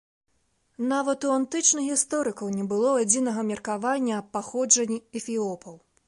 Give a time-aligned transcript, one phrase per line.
[0.91, 5.75] Нават у антычных гісторыкаў не было адзінага меркавання аб паходжанні эфіопаў.